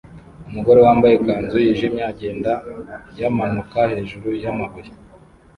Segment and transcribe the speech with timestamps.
[0.47, 2.51] Umugore wambaye ikanzu yijimye agenda
[3.19, 4.91] yamanuka hejuru yamabuye